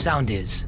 Sound 0.00 0.30
is. 0.30 0.64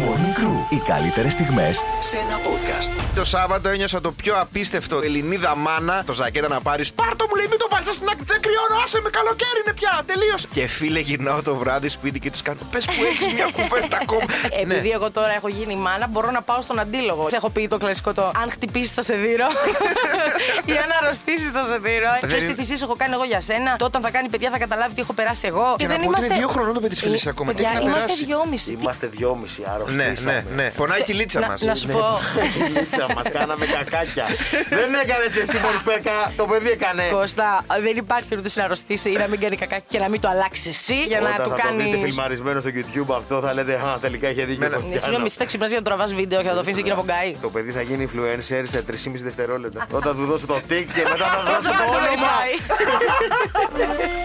Morning 0.00 0.38
Crew. 0.38 0.56
Οι 0.68 0.76
καλύτερες 0.86 1.32
στιγμές 1.32 1.80
σε 2.00 2.16
ένα 2.16 2.36
podcast. 2.38 3.02
Το 3.14 3.24
Σάββατο 3.24 3.68
ένιωσα 3.68 4.00
το 4.00 4.12
πιο 4.12 4.40
απίστευτο 4.40 5.00
Ελληνίδα 5.04 5.56
μάνα. 5.56 6.02
Το 6.06 6.12
ζακέτα 6.12 6.48
να 6.48 6.60
πάρεις. 6.60 6.92
Πάρτο 6.92 7.26
μου 7.28 7.34
λέει, 7.36 7.46
μην 7.50 7.58
το 7.58 7.66
βάλεις 7.70 7.88
στην 7.92 8.06
άκρη. 8.08 8.24
Δεν 8.26 8.40
κρυώνω, 8.40 8.82
άσε 8.84 9.00
με 9.00 9.10
καλοκαίρι 9.10 9.60
είναι 9.64 9.74
πια. 9.74 10.02
Τελείωσε. 10.06 10.48
Και 10.52 10.66
φίλε, 10.66 10.98
γυρνάω 10.98 11.42
το 11.42 11.54
βράδυ 11.54 11.88
σπίτι 11.88 12.18
και 12.18 12.30
της 12.30 12.42
κάνω. 12.42 12.58
Πες 12.70 12.84
που 12.84 13.04
έχεις 13.10 13.32
μια 13.32 13.48
κουβέντα 13.52 13.98
ακόμα. 14.02 14.24
Ναι. 14.66 14.74
Επειδή 14.74 14.90
εγώ 14.90 15.10
τώρα 15.10 15.34
έχω 15.34 15.48
γίνει 15.48 15.76
μάνα, 15.76 16.06
μπορώ 16.06 16.30
να 16.30 16.42
πάω 16.42 16.62
στον 16.62 16.78
αντίλογο. 16.78 17.26
Έχω 17.30 17.50
πει 17.50 17.68
το 17.68 17.78
κλασικό 17.78 18.12
το 18.12 18.22
αν 18.42 18.50
χτυπήσεις 18.50 18.92
θα 18.92 19.02
σε 19.02 19.14
δίνω. 19.14 19.46
ή 20.70 20.72
αν 20.72 20.88
αρρωστήσεις 21.00 21.50
θα 21.50 21.64
σε 21.64 21.78
δίνω. 21.78 22.34
Και 22.34 22.40
στη 22.40 22.54
θυσία 22.54 22.76
σου 22.76 22.84
έχω 22.84 22.96
κάνει 22.96 23.12
εγώ 23.14 23.24
για 23.24 23.40
σένα. 23.40 23.70
Τότε 23.70 23.84
όταν 23.84 24.02
θα 24.02 24.10
κάνει 24.10 24.28
παιδιά 24.30 24.50
θα 24.50 24.58
καταλάβει 24.58 24.94
τι 24.94 25.00
έχω 25.00 25.12
περάσει 25.12 25.46
εγώ. 25.46 25.74
Και 25.78 25.86
να 25.86 25.96
πω 25.96 26.08
ότι 26.08 26.24
είναι 26.24 26.34
δύο 26.34 26.48
χρονών 26.48 26.74
το 26.74 26.80
παιδί 26.80 26.92
της 26.94 27.02
φίλης 27.02 27.26
ακόμα. 27.26 27.50
Τι 27.50 27.56
Παιδιά, 27.56 27.70
έχει 27.70 27.78
να 27.84 27.90
είμαστε 27.90 28.06
περάσει. 28.06 28.24
δυόμιση. 28.24 28.78
Είμαστε 28.80 29.06
δυόμιση 29.06 29.62
άρρωστοι. 29.84 30.24
Ναι, 30.24 30.32
ναι, 30.32 30.44
ναι. 30.54 30.70
Πονάει 30.76 31.02
και 31.02 31.12
η 31.12 31.14
λίτσα 31.14 31.40
Να, 31.40 31.46
μας. 31.46 31.60
να 31.60 31.74
σου 31.74 31.86
πω. 31.86 32.18
Η 32.66 32.70
λίτσα 32.78 33.06
μας 33.14 33.26
κάναμε 33.32 33.66
κακάκια. 33.66 34.26
Δεν 34.68 34.94
έκανες 35.02 35.36
εσύ 35.36 35.56
μορφέκα, 35.64 36.32
το 36.36 36.44
παιδί 36.46 36.70
έκανε. 36.70 37.02
Κώστα, 37.10 37.64
δεν 37.82 37.96
υπάρχει 37.96 38.26
περίπτωση 38.28 38.58
να 38.58 38.64
αρρωστήσει 38.64 39.10
ή 39.10 39.16
να 39.16 39.26
μην 39.26 39.40
κάνει 39.40 39.56
κακά 39.56 39.78
και 39.88 39.98
να 39.98 40.08
μην 40.08 40.20
το 40.20 40.28
αλλάξεις 40.28 40.66
εσύ 40.66 40.94
για 41.02 41.20
να 41.20 41.28
Όταν 41.28 41.42
του 41.42 41.50
θα 41.50 41.56
το 41.56 41.62
δείτε 41.76 41.88
κάνει. 41.90 42.02
φιλμαρισμένο 42.04 42.60
στο 42.60 42.70
YouTube 42.74 43.14
αυτό 43.18 43.40
θα 43.40 43.54
λέτε 43.54 43.74
Α, 43.74 43.98
τελικά 44.00 44.28
είχε 44.30 44.44
δίκιο. 44.44 44.58
Ναι, 44.58 44.66
ο 44.66 44.68
ναι. 44.68 44.74
Ναι, 44.76 44.80
Κωστιάνος». 44.82 45.02
Συγγνώμη, 45.02 45.24
είστε 45.26 45.44
ξυπνά 45.44 45.66
για 45.66 45.76
να 45.78 45.82
τραβάς 45.84 46.14
βίντεο 46.14 46.42
και 46.42 46.48
θα 46.48 46.54
το 46.54 46.60
αφήσεις 46.60 46.78
εκεί 46.78 46.88
να 46.88 46.94
πογκάει. 46.94 47.36
Το 47.40 47.50
παιδί 47.50 47.70
θα 47.70 47.82
γίνει 47.82 48.08
influencer 48.14 48.62
σε 48.68 48.84
3,5 48.90 48.94
δευτερόλεπτα. 49.14 49.86
Όταν 49.90 50.16
του 50.16 50.24
δώσω 50.26 50.46
το 50.46 50.54
tick 50.54 50.84
και 50.94 51.02
μετά 51.12 51.26
θα 51.34 51.40
δώσω 51.50 51.70
το 51.70 51.84
όνομα. 51.90 52.32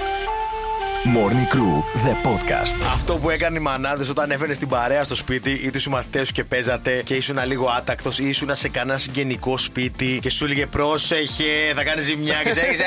Morning 1.06 1.48
Crew, 1.54 1.84
the 2.06 2.14
podcast. 2.28 2.76
Αυτό 2.94 3.16
που 3.18 3.30
έκανε 3.30 3.58
οι 3.58 3.62
μανάδες 3.62 4.10
όταν 4.10 4.32
έφερε 4.32 4.54
την 4.54 4.68
παρέα 4.68 5.04
στο 5.04 5.16
σπίτι 5.16 5.52
ή 5.52 5.72
τους 5.72 5.82
συμμαθητές 5.82 6.28
σου 6.28 6.34
και 6.34 6.44
παίζατε 6.44 7.02
και 7.06 7.14
ήσουν 7.16 7.40
λίγο 7.46 7.68
άτακτος 7.78 8.20
ή 8.20 8.28
ήσουν 8.28 8.56
σε 8.56 8.70
κανένα 8.70 8.98
συγγενικό 8.98 9.58
σπίτι 9.58 10.20
και 10.22 10.30
σου 10.30 10.46
έλεγε 10.46 10.66
Πρόσεχε, 10.66 11.44
θα 11.76 11.84
κάνεις 11.84 12.04
ζημιά 12.06 12.36
και 12.44 12.54
σε 12.54 12.62
έγιζε 12.62 12.84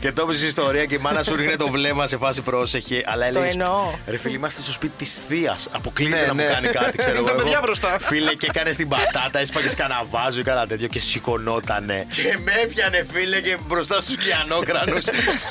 Και 0.00 0.12
το 0.12 0.22
έπαιζες 0.22 0.48
ιστορία 0.48 0.84
και 0.84 0.94
η 0.94 0.98
μάνα 0.98 1.22
σου 1.22 1.36
ρίχνε 1.36 1.56
το 1.56 1.68
βλέμμα 1.68 2.06
σε 2.06 2.16
φάση 2.16 2.40
πρόσεχε. 2.42 3.02
Αλλά 3.06 3.26
έλεγες. 3.26 3.52
εννοώ. 3.52 3.90
Ρε 4.08 4.16
φίλε, 4.18 4.34
είμαστε 4.36 4.62
στο 4.62 4.72
σπίτι 4.72 4.92
της 4.98 5.18
θείας. 5.28 5.68
Αποκλείται 5.72 6.16
Ναι, 6.20 6.26
να 6.26 6.34
ναι. 6.34 6.42
μου 6.42 6.48
κάνει 6.52 6.68
κάτι, 6.68 6.98
ξέρω 6.98 7.16
Είναι 7.16 7.24
τα 7.26 7.32
εγώ. 7.32 7.42
παιδιά 7.42 7.60
μπροστά. 7.62 7.96
Φίλε, 8.00 8.34
και 8.34 8.46
έκανε 8.48 8.70
την 8.70 8.88
πατάτα, 8.88 9.38
έσπαγε 9.38 9.68
κανένα 9.76 10.04
βάζο 10.10 10.40
ή 10.40 10.42
κανένα 10.42 10.66
τέτοιο 10.66 10.86
και 10.88 11.00
σηκωνότανε. 11.00 12.06
Και 12.10 12.38
με 12.44 12.52
έπιανε, 12.62 13.06
φίλε, 13.12 13.40
και 13.40 13.56
μπροστά 13.66 14.00
στους 14.00 14.16
κιανόκρανους. 14.16 15.04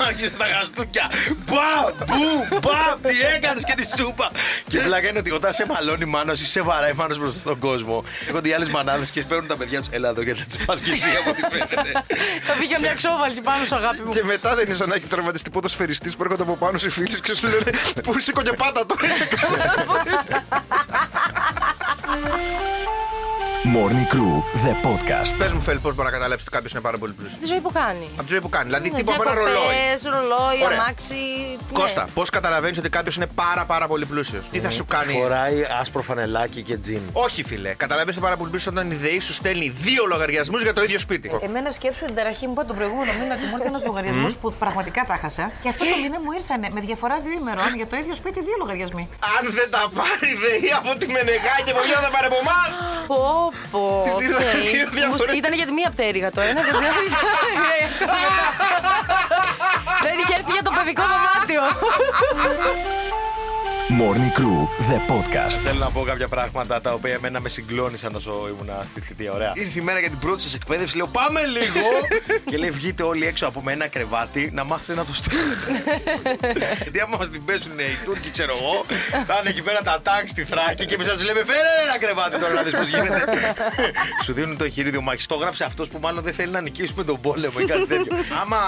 Άρχισε 0.06 0.26
στα 0.34 0.44
χαστούκια. 0.86 1.10
Μπαμ, 1.46 1.94
μπου, 2.06 2.58
μπαμ, 2.60 3.00
τι 3.02 3.20
έκανες 3.36 3.64
και 3.64 3.74
τη 3.76 3.86
σούπα. 3.96 4.30
Και 4.68 4.78
πλάκα 4.78 5.08
είναι 5.08 5.18
ότι 5.18 5.30
όταν 5.30 5.52
σε 5.52 5.66
μαλώνει 5.66 6.04
μάνο 6.04 6.32
ή 6.32 6.36
σε 6.36 6.62
βαράει 6.62 6.92
μάνο 6.92 7.16
μπροστά 7.16 7.40
στον 7.40 7.58
κόσμο. 7.58 8.04
Έρχονται 8.26 8.48
οι 8.48 8.52
άλλες 8.52 8.68
μανάδες 8.68 9.10
και 9.10 9.22
παίρνουν 9.22 9.46
τα 9.46 9.56
παιδιά 9.56 9.78
τους. 9.78 9.88
Έλα 9.90 10.08
εδώ 10.08 10.22
γιατί 10.22 10.40
θα 10.40 10.46
τις 10.46 10.64
φας 10.64 10.80
και 10.80 10.90
εσύ 10.90 11.08
από 11.20 11.30
ό,τι 11.30 11.40
φαίνεται. 11.40 12.04
Θα 12.46 12.52
πήγε 12.58 12.78
μια 12.78 12.94
ξόβαλση 12.94 13.40
πάνω 13.40 13.64
σου, 13.64 13.74
αγάπη 13.74 14.02
μου. 14.04 14.12
Και 14.12 14.24
μετά 14.24 14.54
δεν 14.54 14.66
είναι 14.66 14.74
σαν 14.74 14.88
να 14.88 14.94
έχει 14.94 15.06
τραυματιστεί 15.06 15.50
ποδοσφαιριστής 15.50 16.16
που 16.16 16.22
έρχονται 16.22 16.42
από 16.42 16.56
πάνω 16.56 16.78
σε 16.78 16.90
φίλους 16.90 17.20
και 17.20 17.34
σου 17.34 17.48
λένε 17.48 17.78
Πού 18.02 18.20
σήκω 18.20 18.42
και 18.42 18.52
πάτα 18.52 18.86
το. 18.86 18.96
Είσαι 19.02 19.28
καλά. 19.36 19.74
Morning 23.74 24.06
Crew, 24.14 24.34
the 24.64 24.74
podcast. 24.86 25.34
Πες 25.38 25.52
μου, 25.52 25.60
Φέλ, 25.60 25.78
πώς 25.78 25.94
μπορεί 25.94 26.06
να 26.06 26.12
καταλάβεις 26.16 26.42
ότι 26.42 26.50
κάποιος 26.50 26.72
είναι 26.72 26.80
πάρα 26.80 26.98
πολύ 26.98 27.12
πλούσιος; 27.12 27.38
Τη 27.40 27.46
ζωή 27.46 27.60
που 27.60 27.72
κάνει. 27.72 28.06
Από 28.14 28.22
τη 28.22 28.28
ζωή 28.30 28.40
που 28.40 28.48
κάνει. 28.48 28.64
Δηλαδή, 28.64 28.90
Ναι, 28.90 28.96
τύπου 28.96 29.12
από 29.12 29.22
ένα 29.22 29.34
ρολόι. 29.34 29.52
διακοπές, 29.52 30.02
ρολόι, 30.14 30.58
Ωραία. 30.64 30.78
αμάξι. 30.80 31.14
ναι. 31.14 31.78
Κώστα, 31.80 32.08
πώς 32.14 32.30
καταλαβαίνεις 32.30 32.78
ότι 32.78 32.88
κάποιος 32.88 33.16
είναι 33.16 33.26
πάρα 33.42 33.64
πάρα 33.64 33.86
πολύ 33.86 34.04
πλούσιος; 34.06 34.44
Τι 34.50 34.60
θα 34.60 34.70
σου 34.70 34.84
κάνει; 34.84 35.12
Φοράει 35.22 35.66
άσπρο 35.80 36.02
φανελάκι 36.02 36.62
και 36.62 36.76
τζιν. 36.76 37.00
Όχι, 37.12 37.42
φίλε. 37.44 37.70
Καταλαβαίνεις 37.74 38.18
πάρα 38.20 38.36
πολύ 38.36 38.50
πλούσιος 38.50 38.72
όταν 38.74 38.90
η 38.90 38.94
ΔΕΗ 38.94 39.20
σου 39.20 39.32
στέλνει 39.34 39.68
δύο 39.68 40.04
λογαριασμούς 40.12 40.62
για 40.62 40.72
το 40.72 40.82
ίδιο 40.82 40.98
σπίτι. 40.98 41.30
Εμένα 41.40 41.70
σκέψου 41.70 42.04
την 42.04 42.14
ταραχή 42.14 42.46
μου 42.46 42.52
είπα 42.52 42.64
τον 42.64 42.76
προηγούμενο 42.76 43.12
μήνα 43.20 43.34
ότι 43.34 43.44
μου 43.48 43.54
ήρθε 43.56 43.68
ένας 43.68 43.82
λογαριασμός 43.84 44.34
που 44.40 44.52
πραγματικά 44.62 45.04
τα 45.10 45.16
χάσα. 45.22 45.50
Και 45.62 45.68
αυτό 45.68 45.84
το 45.84 45.96
μήνα 46.02 46.18
μου 46.20 46.30
ήρθανε 46.38 46.68
με 46.72 46.80
διαφορά 46.80 47.16
δύο 47.24 47.32
ημερών 47.42 47.70
για 47.80 47.86
το 47.86 47.96
ίδιο 47.96 48.14
σπίτι 48.14 48.38
δύο 48.40 48.56
λογαριασμοί. 48.62 49.04
Αν 49.36 49.42
δεν 49.58 49.68
τα 49.74 49.82
πάρει 49.98 50.28
η 50.34 50.36
ΔΕΗ 50.44 50.68
από 50.80 50.90
τη 51.00 51.06
Μενεγάκη, 51.14 51.70
από 51.74 51.80
ποιον 51.86 52.00
θα 52.06 52.10
πάρει 52.14 52.26
από 52.30 52.38
εμάς. 52.44 52.72
Πω, 53.70 53.78
πω. 53.78 54.02
Τις 54.04 54.26
είδα 54.26 54.36
οκ. 54.36 54.42
δύο 54.70 54.84
Μου 54.86 54.94
διαφορετικές. 54.98 55.38
Ήταν 55.38 55.52
για 55.60 55.66
τη 55.68 55.72
μία 55.78 55.90
πτέρυγα 55.94 56.28
το 56.36 56.40
ένα 56.50 56.60
και 56.66 56.72
το 56.76 56.78
άλλο 56.88 57.00
ήταν. 57.08 57.22
Έσκασε 57.86 58.16
μετά. 58.24 58.46
Δεν 60.06 60.14
είχε 60.20 60.34
έρθει 60.38 60.52
για 60.56 60.64
το 60.66 60.72
παιδικό 60.76 61.02
δωμάτιο. 61.12 61.62
Morning 63.88 64.32
Crew, 64.38 64.66
the 64.90 64.98
podcast. 65.12 65.60
Θέλω 65.64 65.78
να 65.78 65.90
πω 65.90 66.02
κάποια 66.02 66.28
πράγματα 66.28 66.80
τα 66.80 66.92
οποία 66.92 67.12
εμένα 67.12 67.40
με 67.40 67.48
συγκλόνισαν 67.48 68.14
όσο 68.14 68.48
ήμουν 68.48 68.70
στη 68.84 69.00
θητεία. 69.00 69.32
Ωραία. 69.32 69.52
Ήρθε 69.54 69.78
η 69.78 69.82
μέρα 69.82 69.98
για 69.98 70.08
την 70.10 70.18
πρώτη 70.18 70.42
σας 70.42 70.54
εκπαίδευση. 70.54 70.96
Λέω 70.96 71.06
πάμε 71.06 71.40
λίγο. 71.44 71.86
και 72.50 72.56
λέει 72.56 72.70
βγείτε 72.70 73.02
όλοι 73.02 73.26
έξω 73.26 73.46
από 73.46 73.62
με 73.62 73.72
ένα 73.72 73.86
κρεβάτι 73.88 74.50
να 74.52 74.64
μάθετε 74.64 74.94
να 74.94 75.04
το 75.04 75.14
στρώνετε. 75.14 75.70
Γιατί 76.82 77.00
άμα 77.00 77.16
μας 77.16 77.30
την 77.30 77.44
πέσουν 77.44 77.78
οι 77.78 77.98
Τούρκοι, 78.04 78.30
ξέρω 78.30 78.52
εγώ, 78.60 78.84
θα 79.26 79.36
είναι 79.40 79.48
εκεί 79.48 79.62
πέρα 79.62 79.82
τα 79.82 80.00
τάγκ 80.02 80.26
στη 80.26 80.44
Θράκη 80.44 80.84
και 80.86 80.94
εμείς 80.94 81.06
θα 81.06 81.14
τους 81.14 81.24
λέμε 81.24 81.44
φέρε 81.44 81.68
ένα 81.88 81.98
κρεβάτι 81.98 82.38
τώρα 82.38 82.52
να 82.52 82.62
δεις 82.62 82.72
πώς 82.72 82.88
γίνεται. 82.88 83.24
Σου 84.24 84.32
δίνουν 84.32 84.56
το 84.56 84.64
εγχειρίδιο 84.64 85.00
μάχη. 85.00 85.26
Το 85.26 85.34
γράψε 85.34 85.64
αυτός 85.64 85.88
που 85.88 85.98
μάλλον 86.00 86.22
δεν 86.22 86.32
θέλει 86.32 86.50
να 86.50 86.60
νικήσουμε 86.60 87.04
τον 87.04 87.20
πόλεμο 87.20 87.58
ή 87.60 87.64
κάτι 87.64 87.86
τέτοιο. 87.86 88.16
Άμα 88.42 88.58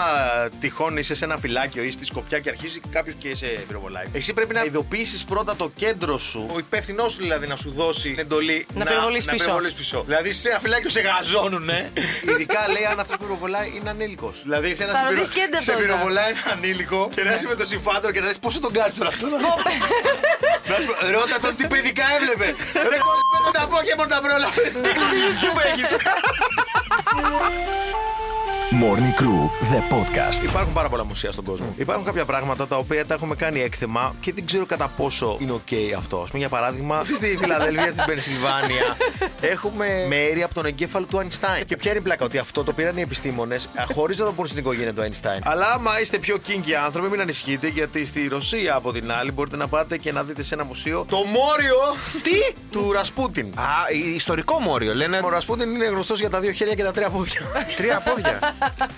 τυχόν 0.61 0.97
είσαι 0.97 1.15
σε 1.15 1.25
ένα 1.25 1.37
φυλάκιο 1.39 1.83
ή 1.83 1.91
στη 1.91 2.05
Σκοπιά 2.05 2.39
και 2.39 2.49
αρχίζει 2.49 2.81
κάποιος 2.91 3.17
και 3.19 3.37
σε 3.37 3.47
πυροβολάει, 3.47 4.05
εσύ 4.13 4.33
πρέπει 4.33 4.55
να 4.55 4.65
ειδοποιήσεις 4.65 5.08
πρώτα 5.29 5.57
το 5.57 5.71
κέντρο 5.77 6.19
σου, 6.19 6.51
ο 6.55 6.59
υπεύθυνός 6.59 7.13
σου 7.13 7.19
δηλαδή 7.21 7.47
να 7.47 7.57
σου 7.57 7.71
δώσει 7.77 8.15
εντολή 8.19 8.67
Να 8.75 8.85
πυροβολείς 8.85 9.27
να 9.27 9.33
πίσω. 9.33 9.45
πυροβολείς 9.45 9.73
πίσω. 9.75 10.03
Δηλαδή 10.07 10.33
σε 10.33 10.49
ένα 10.49 10.59
φυλάκιο 10.59 10.91
σε 10.91 11.01
γαζώνουνε. 11.01 11.93
Ειδικά 12.23 12.69
λέει 12.73 12.85
αν 12.91 13.01
αυτός 13.01 13.17
που 13.17 13.23
πυροβολάει 13.25 13.73
είναι 13.77 13.91
ανήλικος. 13.91 14.37
Δηλαδή 14.43 14.75
σε 14.75 14.83
ένα 14.83 14.93
Θα 14.93 14.99
σε, 14.99 15.05
πυρο- 15.05 15.17
ρωτήσεις 15.19 15.35
και 15.35 15.41
σε 15.57 15.73
εντεπώς, 15.73 15.83
πυροβολάει 15.85 16.31
ένα 16.31 16.53
ανήλικο 16.53 17.09
και 17.15 17.23
να 17.23 17.33
είσαι 17.35 17.47
με 17.49 17.55
το 17.55 17.65
συμφάντρο 17.65 18.11
και 18.13 18.21
να 18.21 18.27
λες 18.27 18.39
πόσο 18.39 18.61
τον 18.61 18.73
κάνεις 18.73 18.95
τώρα 18.95 19.09
αυτό. 19.09 19.27
να 19.27 19.37
δω». 19.37 19.55
Να 20.71 20.75
σου 20.77 20.87
πω, 20.87 21.07
Ρώτα 21.11 21.39
τον 21.41 21.57
τι 21.57 21.67
παιδικά 21.67 22.05
έβλεπε. 22.21 22.49
Ρε 22.91 22.99
κολλή 23.05 23.53
τα 23.53 23.69
Pokemon 23.71 24.09
τα 24.09 24.21
πρόλαβε. 24.21 24.73
YouTube 24.75 25.59
έχεις; 25.73 25.91
Morning 28.71 29.15
Crew, 29.21 29.41
the 29.73 29.81
podcast. 29.95 30.43
Υπάρχουν 30.45 30.73
πάρα 30.73 30.89
πολλά 30.89 31.05
μουσεία 31.05 31.33
στον 31.33 31.45
κόσμο. 31.45 31.75
Υπάρχουν 31.77 32.05
κάποια 32.05 32.25
πράγματα 32.25 32.67
τα 32.67 32.77
οποία 32.77 33.07
τα 33.07 33.15
έχουμε 33.15 33.35
κάνει 33.35 33.61
έκθεμα 33.61 34.15
και 34.21 34.33
δεν 34.33 34.47
ξέρω 34.47 34.67
κατά 34.67 34.89
πόσο 34.97 35.37
είναι 35.41 35.53
οκ 35.53 35.97
αυτό. 35.99 36.17
Α 36.17 36.25
πούμε, 36.25 36.39
για 36.39 36.49
παράδειγμα, 36.49 37.05
στη 37.17 37.37
Φιλαδέλφεια 37.41 37.91
της 37.91 38.03
Πενσιλβάνια 38.07 38.97
έχουμε 39.55 40.05
μέρη 40.09 40.43
από 40.43 40.55
τον 40.55 40.67
εγκέφαλο 40.67 41.07
του 41.07 41.19
Einstein. 41.19 41.63
Και 41.67 41.77
ποια 41.77 41.91
είναι 41.91 42.01
η 42.01 42.03
πλάκα, 42.03 42.25
ότι 42.25 42.39
αυτό 42.39 42.65
το 42.65 42.73
πήραν 42.73 42.97
οι 42.97 43.01
επιστήμονες 43.01 43.69
χωρίς 43.95 44.19
να 44.19 44.25
το 44.25 44.33
πουν 44.33 44.47
στην 44.47 44.59
οικογένεια 44.59 44.95
του 44.95 45.03
Einstein. 45.03 45.39
Αλλά 45.43 45.71
άμα 45.71 46.01
είστε 46.01 46.19
πιο 46.19 46.37
kinky 46.49 46.73
άνθρωποι, 46.85 47.09
μην 47.11 47.21
ανησυχείτε, 47.21 47.69
γιατί 47.69 48.07
στη 48.07 48.29
Ρωσία 48.29 48.75
από 48.75 48.93
την 48.93 49.13
άλλη 49.13 49.33
μπορείτε 49.33 49.57
να 49.57 49.69
πάτε 49.69 49.97
και 49.99 50.13
να 50.13 50.23
δείτε 50.23 50.43
σε 50.43 50.55
ένα 50.55 50.65
μουσείο 50.65 51.07
το 51.09 51.17
μόριο 51.17 51.77
Τι; 52.27 52.61
του 52.71 52.93
Ρασπούτιν. 52.93 53.47
Α, 53.47 53.63
ιστορικό 54.15 54.59
μόριο. 54.61 54.95
Λένε 54.95 55.21
Ο 55.25 55.29
Ρασπούτιν 55.29 55.71
είναι 55.75 55.87
γνωστός 55.87 56.21
για 56.21 56.31
τα 56.31 56.41
δύο 56.41 56.53
χέρια 56.53 56.75
και 56.75 56.83
τα 56.83 56.93
τρία 56.93 57.11
πόδια. 57.11 57.41
τρία 57.77 58.01
πόδια. 58.01 58.57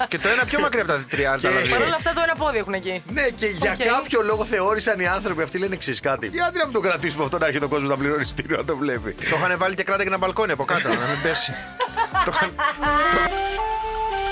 Και 0.08 0.18
το 0.18 0.28
ένα 0.28 0.44
πιο 0.44 0.60
μακριά 0.60 0.82
από 0.82 0.92
τα 0.92 1.04
τρία. 1.10 1.38
τα 1.42 1.48
άλλα 1.48 1.60
δύο. 1.60 1.76
Παρ' 1.76 1.86
όλα 1.86 1.94
αυτά 1.96 2.12
το 2.12 2.20
ένα 2.24 2.34
πόδι 2.34 2.58
έχουν 2.58 2.74
εκεί. 2.74 3.02
Ναι, 3.12 3.22
και 3.22 3.46
για 3.46 3.70
Οκ. 3.72 3.76
κάποιο 3.86 4.22
λόγο 4.22 4.44
θεώρησαν 4.44 5.00
οι 5.00 5.06
άνθρωποι 5.08 5.42
αυτοί 5.42 5.58
λένε 5.58 5.74
εξή 5.74 6.00
κάτι. 6.00 6.26
Γιατί 6.26 6.58
να 6.58 6.64
μην 6.64 6.74
το 6.74 6.80
κρατήσουμε 6.80 7.24
αυτό 7.24 7.38
να 7.38 7.46
έχει 7.46 7.64
ο 7.64 7.68
κόσμο 7.68 7.88
να 7.88 7.96
πληρώνει 7.96 8.22
εισιτήριο 8.22 8.56
να 8.56 8.64
το 8.64 8.76
βλέπει. 8.76 9.12
Το 9.12 9.36
είχαν 9.36 9.58
βάλει 9.58 9.74
και 9.74 9.82
κράτα 9.82 10.02
και 10.02 10.08
ένα 10.08 10.18
μπαλκόνι 10.18 10.52
από 10.52 10.64
κάτω, 10.64 10.88
να 10.88 10.94
μην 10.94 11.22
πέσει. 11.22 11.52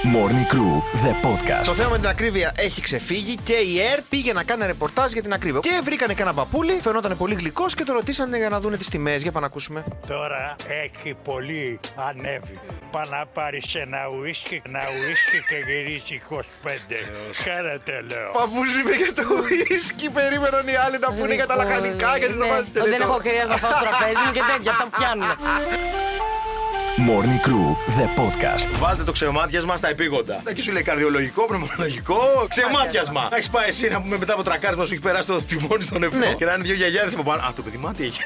Το 0.02 0.08
είχαν- 0.08 0.14
Morning 0.14 0.52
Crew, 0.54 1.06
the 1.06 1.12
Το 1.22 1.28
podcast. 1.28 1.74
θέμα 1.76 1.88
με 1.88 1.98
την 1.98 2.08
ακρίβεια 2.08 2.52
έχει 2.56 2.80
ξεφύγει 2.80 3.36
και 3.44 3.52
η 3.52 3.80
ΕΡΤ 3.80 4.00
πήγε 4.00 4.32
να 4.32 4.42
κάνει 4.42 4.66
ρεπορτάζ 4.66 5.12
για 5.12 5.22
την 5.22 5.32
ακρίβεια. 5.32 5.60
Και 5.60 5.80
βρήκανε 5.84 6.14
και 6.14 6.22
ένα 6.22 6.34
παππούλι, 6.34 6.78
φαινόταν 6.82 7.16
πολύ 7.16 7.34
γλυκός 7.34 7.74
και 7.74 7.84
το 7.84 7.92
ρωτήσανε 7.92 8.36
για 8.36 8.48
να 8.48 8.60
δούνε 8.60 8.76
τις 8.76 8.88
τιμές. 8.88 9.22
Για 9.22 9.32
πάμε 9.32 9.40
να 9.40 9.46
ακούσουμε. 9.46 9.84
Τώρα 10.08 10.56
έχει 10.84 11.14
πολύ 11.24 11.80
ανέβει. 12.08 12.58
Πά 12.90 13.06
να 13.10 13.26
πάρει 13.26 13.60
ένα 13.74 13.98
ουίσκι, 14.18 14.62
ένα 14.66 14.80
ουίσκι 14.98 15.38
και 15.48 15.56
γυρίζει 15.66 16.14
25. 16.14 16.98
Χαίρετε 17.42 18.04
λέω. 18.08 18.30
Παππού 18.32 18.60
είπε 18.80 18.94
για 19.02 19.12
το 19.14 19.22
ουίσκι, 19.70 20.10
περίμεναν 20.10 20.66
οι 20.68 20.74
άλλοι 20.84 20.98
να 20.98 21.10
πούνε 21.12 21.34
για 21.34 21.46
τα 21.46 21.54
λαχανικά 21.56 22.18
και 22.18 22.26
τις 22.26 22.36
Ναι, 22.36 22.46
το 22.46 22.80
ότι 22.82 22.90
Δεν 22.90 23.00
έχω 23.00 23.16
κρύα 23.24 23.44
να 23.44 23.56
φάω 23.56 23.72
στο 23.72 23.80
τραπέζι 23.86 24.20
μου 24.26 24.32
και 24.36 24.42
τέτοια, 24.52 24.70
αυτά 24.70 24.84
που 24.84 24.90
πιάνουν. 24.98 25.30
Morning 27.06 27.40
Crew, 27.46 27.68
the 27.98 28.06
podcast. 28.20 28.78
Βάλτε 28.78 29.02
το 29.04 29.12
ξεμάτιασμα 29.12 29.76
στα 29.76 29.88
επίγοντα. 29.88 30.42
Εκεί 30.44 30.62
σου 30.62 30.72
λέει 30.72 30.82
καρδιολογικό, 30.82 31.46
πνευμονολογικό, 31.46 32.18
ξεμάτιασμα. 32.48 33.28
Έχει 33.36 33.50
πάει 33.50 33.68
εσύ 33.68 33.88
να 33.88 34.00
πούμε 34.00 34.18
μετά 34.18 34.32
από 34.32 34.42
τρακάρισμα 34.42 34.84
σου 34.84 34.92
έχει 34.92 35.02
περάσει 35.02 35.26
το 35.26 35.42
τιμόνι 35.42 35.84
στο 35.84 35.98
νεφρό. 35.98 36.18
Ναι. 36.18 36.34
Και 36.34 36.44
να 36.44 36.52
είναι 36.52 36.62
δύο 36.62 36.74
γιαγιάδες 36.74 37.14
από 37.14 37.22
πάνω. 37.22 37.42
Α, 37.42 37.52
το 37.56 37.62
παιδί 37.62 37.76
μάτι 37.76 38.04
έχει. 38.04 38.20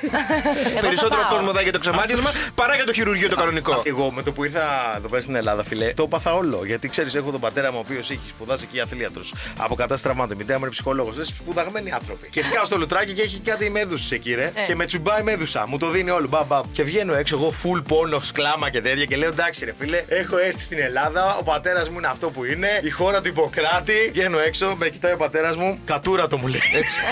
Περισσότερο 0.80 1.20
πάω. 1.20 1.36
κόσμο 1.36 1.52
δάει 1.52 1.62
για 1.62 1.72
το 1.72 1.78
ξεμάτιασμα 1.78 2.30
παρά 2.54 2.74
για 2.74 2.84
το 2.84 2.92
χειρουργείο 2.92 3.28
το 3.28 3.36
κανονικό. 3.36 3.82
Εγώ 3.84 4.10
με 4.10 4.22
το 4.22 4.32
που 4.32 4.44
ήρθα 4.44 4.94
εδώ 4.96 5.08
πέρα 5.08 5.22
στην 5.22 5.34
Ελλάδα, 5.34 5.64
φιλέ, 5.64 5.94
το 5.94 6.02
έπαθα 6.02 6.34
όλο. 6.34 6.62
Γιατί 6.66 6.88
ξέρεις, 6.88 7.14
έχω 7.14 7.30
τον 7.30 7.40
πατέρα 7.40 7.70
μου 7.72 7.76
ο 7.78 7.84
οποίος 7.84 8.10
έχει 8.10 8.28
σπουδάσει 8.28 8.64
εκεί 8.69 8.80
αθλίατρος. 8.80 9.34
Από 9.56 9.74
κατάσταση 9.74 10.02
τραυμάτων. 10.02 10.34
Η 10.34 10.38
μητέρα 10.38 10.58
μου 10.58 10.64
είναι 10.64 10.72
ψυχολόγος. 10.72 11.16
Δεν 11.16 11.24
σπουδαγμένοι 11.24 11.92
άνθρωποι. 11.92 12.28
Και 12.30 12.42
σκάω 12.42 12.64
στο 12.64 12.78
λουτράκι 12.78 13.12
και 13.12 13.22
έχει 13.22 13.38
κάτι 13.38 13.70
μέδουσε 13.70 14.14
εκεί, 14.14 14.34
ρε. 14.34 14.52
Και 14.66 14.74
με 14.74 14.86
τσουμπάει 14.86 15.22
μέδουσα. 15.22 15.64
Μου 15.69 15.78
το 15.78 15.90
δίνει 15.90 16.10
όλο. 16.10 16.28
Μπαμ, 16.28 16.46
μπαμ. 16.46 16.62
Και 16.72 16.82
βγαίνω 16.82 17.14
έξω 17.14 17.36
εγώ 17.36 17.52
full 17.62 17.82
πόνος, 17.88 18.32
κλάμα 18.32 18.61
και 18.70 18.80
τέτοια. 18.80 19.04
Και 19.04 19.16
λέω 19.16 19.28
εντάξει, 19.28 19.64
ρε 19.64 19.74
φίλε, 19.78 20.04
έχω 20.08 20.38
έρθει 20.38 20.62
στην 20.62 20.78
Ελλάδα. 20.78 21.36
Ο 21.36 21.42
πατέρας 21.42 21.88
μου 21.88 21.98
είναι 21.98 22.06
αυτό 22.06 22.30
που 22.30 22.44
είναι. 22.44 22.80
Η 22.82 22.90
χώρα 22.90 23.20
του 23.20 23.28
Ιπποκράτη. 23.28 24.10
Βγαίνω 24.12 24.38
έξω, 24.38 24.74
με 24.78 24.88
κοιτάει 24.88 25.12
ο 25.12 25.16
πατέρας 25.16 25.56
μου. 25.56 25.78
Κατούρα 25.84 26.28
το 26.28 26.38
μου 26.38 26.46
λέει. 26.46 26.62
Έτσι. 26.74 26.98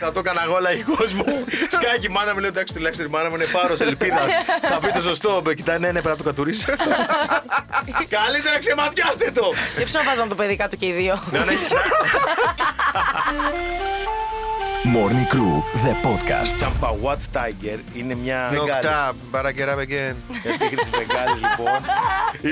Θα 0.00 0.12
το 0.12 0.18
έκανα 0.18 0.42
εγώ 0.42 0.58
λαϊκό 0.60 1.04
μου. 1.14 1.44
Σκάκι, 1.70 2.06
η 2.06 2.08
μάνα 2.08 2.32
μου 2.32 2.38
λέει 2.38 2.48
εντάξει, 2.48 2.74
τουλάχιστον 2.74 3.06
η 3.06 3.08
μάνα 3.10 3.28
μου 3.28 3.34
είναι 3.34 3.44
φάρος 3.44 3.80
ελπίδας. 3.80 4.30
Θα 4.62 4.78
πει 4.78 4.90
το 4.92 5.02
σωστό. 5.02 5.42
Με 5.44 5.54
κοιτάει, 5.54 5.78
ναι, 5.78 5.86
ναι, 5.86 5.92
πρέπει 5.92 6.08
να 6.08 6.16
το 6.16 6.22
κατουρίσει. 6.22 6.66
Καλύτερα 8.16 8.58
ξεματιάστε 8.58 9.30
το. 9.30 9.52
Δεν 9.76 9.84
ξέρω 9.84 10.04
να 10.04 10.10
βάζαμε 10.10 10.28
το 10.28 10.34
παιδί 10.34 10.56
κάτω 10.56 10.76
και 10.76 10.86
οι 10.86 10.92
δύο. 10.92 11.22
Να 14.84 14.90
ναι, 14.90 14.98
Morning 14.98 15.34
Crew, 15.34 15.86
the 15.86 16.06
podcast. 16.06 16.54
Τσαμπα 16.56 16.88
What 17.02 17.38
Tiger 17.38 17.78
είναι 17.94 18.14
μια 18.14 18.48
μεγάλη 18.50 18.70
Νοκτά, 18.70 19.12
μπαρακερά 19.30 19.74
again. 19.74 20.14
Επίκρι 20.44 20.76
της 20.76 20.90
Μεγάλης, 20.90 21.40
λοιπόν. 21.40 21.80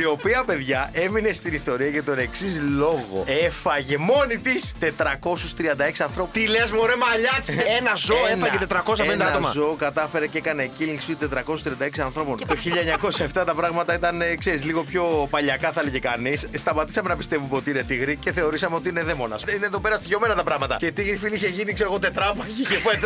Η 0.03 0.05
οποία, 0.05 0.44
παιδιά, 0.44 0.91
έμεινε 0.93 1.32
στην 1.32 1.53
ιστορία 1.53 1.88
για 1.88 2.03
τον 2.03 2.19
εξής 2.19 2.61
λόγο. 2.76 3.25
Έφαγε 3.44 3.99
μόνη 3.99 4.37
της 4.37 4.75
436 4.81 6.03
ανθρώπους. 6.03 6.32
Τι 6.32 6.47
λες, 6.47 6.71
μωρέ 6.71 6.93
μαλλιάτσι. 6.97 7.62
Ένα 7.79 7.94
ζώο 7.94 8.17
έφαγε 8.31 8.59
450 9.06 9.12
ένα 9.12 9.26
άτομα. 9.26 9.50
ζώο 9.50 9.75
κατάφερε 9.79 10.26
και 10.26 10.38
έκανε 10.38 10.71
killing 10.79 11.25
suite 11.25 11.38
436 11.38 12.00
ανθρώπων. 12.05 12.38
Το 12.47 12.56
1907 13.35 13.44
τα 13.47 13.55
πράγματα 13.55 13.94
ήταν, 13.94 14.21
ε, 14.21 14.35
ξέρεις, 14.35 14.65
λίγο 14.65 14.82
πιο 14.82 15.26
παλιακά, 15.31 15.73
θα 15.73 15.81
έλεγε 15.81 15.99
κανείς. 15.99 16.49
Σταματήσαμε 16.55 17.09
να 17.09 17.17
πιστεύουμε 17.17 17.56
ότι 17.56 17.71
είναι 17.71 17.82
τίγρη 17.82 18.17
και 18.17 18.32
θεωρήσαμε 18.32 18.76
ότι 18.76 18.88
είναι 18.88 19.03
δαίμονας. 19.03 19.43
Είναι 19.56 19.67
εδώ 19.67 19.79
πέρα 19.79 19.97
στοιχειωμένα 19.97 20.35
τα 20.35 20.43
πράγματα. 20.43 20.76
Και 20.76 20.93
τίγρη 20.93 21.17
φίλη 21.17 21.35
είχε 21.35 21.49
γίνει, 21.49 21.73
ξέρω 21.73 21.88
εγώ, 21.91 21.99
τετράπαγη 22.14 22.62
και 22.62 22.78
πάει 22.84 22.96
436 23.02 23.05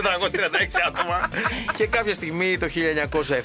άτομα. 0.86 1.28
και 1.76 1.86
κάποια 1.86 2.14
στιγμή 2.14 2.58
το 2.58 2.66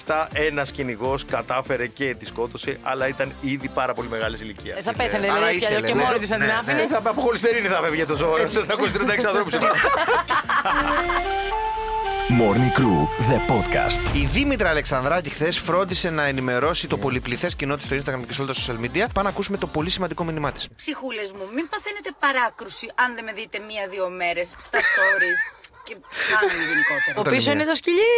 1907 0.05 0.27
ένας 0.33 0.71
κυνηγός 0.71 1.25
κατάφερε 1.25 1.87
και 1.87 2.15
τη 2.19 2.25
σκότωσε, 2.25 2.77
αλλά 2.83 3.07
ήταν 3.07 3.31
ήδη 3.41 3.67
πάρα 3.67 3.93
πολύ 3.93 4.09
μεγάλης 4.09 4.41
ηλικίας. 4.41 4.77
Ε, 4.79 4.81
Θα 4.81 4.93
πέθανε, 4.93 5.25
άρα 5.27 5.35
δηλαδή, 5.35 5.57
κι 5.59 5.65
αλλιώς 5.65 5.81
ήθελε, 5.81 5.87
και 5.87 5.93
ναι. 5.93 6.03
μόνη 6.03 6.19
της 6.19 6.29
να 6.29 6.37
την 6.37 6.45
Ναι, 6.45 6.53
άφηνε. 6.53 6.81
Ε, 6.81 6.87
θα 6.87 6.97
από 6.97 7.21
χολυστερίνη 7.21 7.67
θα 7.67 7.79
φεύγει 7.83 8.05
το 8.05 8.15
ζώο. 8.15 8.35
436 8.37 9.25
ανθρώπους. 9.31 9.53
Morning 12.39 12.71
Crew, 12.79 12.99
the 13.31 13.39
podcast. 13.51 14.15
Η 14.15 14.25
Δήμητρα 14.25 14.69
Αλεξανδράκη 14.69 15.29
χθες 15.29 15.57
φρόντισε 15.59 16.09
να 16.09 16.23
ενημερώσει 16.23 16.87
το 16.87 16.97
πολυπληθές 16.97 17.55
κοινό 17.55 17.75
της 17.75 17.85
στο 17.85 17.95
Instagram 17.95 18.21
και 18.27 18.33
σε 18.33 18.41
όλα 18.41 18.53
τα 18.53 18.59
social 18.59 18.83
media. 18.85 19.05
Πάμε 19.13 19.21
να 19.23 19.29
ακούσουμε 19.29 19.57
το 19.57 19.67
πολύ 19.67 19.89
σημαντικό 19.89 20.23
μήνυμά 20.23 20.51
της. 20.51 20.67
Ψυχούλες 20.75 21.31
μου, 21.31 21.41
μην 21.55 21.69
παθαίνετε 21.69 22.09
παράκρουση 22.19 22.91
αν 22.95 23.15
δεν 23.15 23.23
με 23.23 23.31
δείτε 23.33 23.57
μία-δύο 23.67 24.09
μέρες 24.09 24.47
στα 24.59 24.79
stories 24.79 25.39
και 25.85 25.95
κάνουμε 26.31 26.63
γενικότερα. 26.69 27.19
Ο 27.19 27.21
πίσω 27.21 27.51
είναι 27.51 27.63
το 27.65 27.75
σκυλί. 27.75 28.13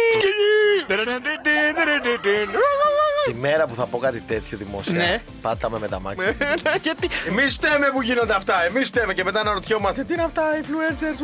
Τη 3.26 3.34
μέρα 3.34 3.66
που 3.66 3.74
θα 3.74 3.86
πω 3.86 3.98
κάτι 3.98 4.20
τέτοιο 4.20 4.58
δημόσια, 4.58 4.92
Ναι. 4.94 5.22
πάταμε 5.42 5.78
με 5.78 5.88
τα 5.88 6.00
μάτια. 6.00 6.36
Γιατί. 6.82 7.08
Εμείς 7.28 7.54
φταίμε 7.54 7.86
που 7.92 8.02
γίνονται 8.02 8.34
αυτά. 8.34 8.64
Εμείς 8.64 8.88
φταίμε 8.88 9.14
και 9.14 9.24
μετά 9.24 9.42
να 9.44 9.52
ρωτιόμαστε 9.52 10.04
τι 10.04 10.12
είναι 10.12 10.22
αυτά, 10.22 10.42
influencers 10.62 11.18